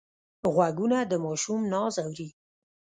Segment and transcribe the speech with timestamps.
[0.53, 2.27] غوږونه د ماشوم ناز اوري